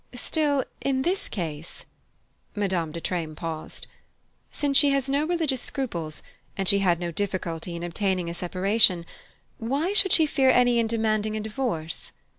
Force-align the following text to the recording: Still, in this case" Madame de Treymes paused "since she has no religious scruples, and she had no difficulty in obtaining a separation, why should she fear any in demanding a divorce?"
Still, 0.15 0.63
in 0.81 1.03
this 1.03 1.29
case" 1.29 1.85
Madame 2.55 2.91
de 2.91 2.99
Treymes 2.99 3.35
paused 3.35 3.85
"since 4.49 4.75
she 4.75 4.89
has 4.89 5.07
no 5.07 5.25
religious 5.27 5.61
scruples, 5.61 6.23
and 6.57 6.67
she 6.67 6.79
had 6.79 6.99
no 6.99 7.11
difficulty 7.11 7.75
in 7.75 7.83
obtaining 7.83 8.27
a 8.27 8.33
separation, 8.33 9.05
why 9.59 9.93
should 9.93 10.11
she 10.11 10.25
fear 10.25 10.49
any 10.49 10.79
in 10.79 10.87
demanding 10.87 11.37
a 11.37 11.39
divorce?" 11.39 12.13